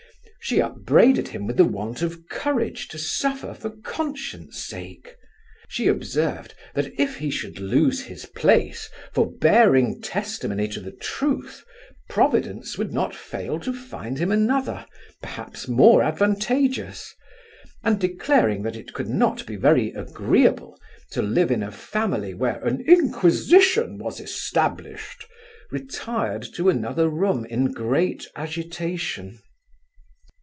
[0.43, 5.15] She upbraided him with the want of courage to suffer for conscience sake
[5.69, 11.63] She observed, that if he should lose his place for bearing testimony to the truth,
[12.09, 14.87] Providence would not fail to find him another,
[15.21, 17.13] perhaps more advantageous;
[17.83, 20.77] and, declaring that it could not be very agreeable
[21.11, 25.27] to live in a family where an inquisition was established,
[25.69, 29.39] retired to another room in great agitation.